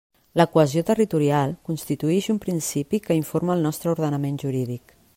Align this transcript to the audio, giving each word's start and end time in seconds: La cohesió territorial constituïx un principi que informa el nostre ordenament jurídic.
La 0.39 0.45
cohesió 0.53 0.81
territorial 0.87 1.53
constituïx 1.69 2.31
un 2.35 2.41
principi 2.47 3.03
que 3.07 3.19
informa 3.23 3.59
el 3.59 3.67
nostre 3.71 3.95
ordenament 3.97 4.45
jurídic. 4.47 5.01